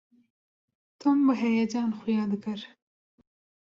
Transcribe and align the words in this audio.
Tom 1.01 1.19
bi 1.27 1.33
heyecan 1.43 1.89
xuya 2.01 2.23
dikir. 2.35 2.61